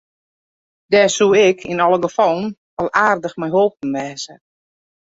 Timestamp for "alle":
1.85-1.99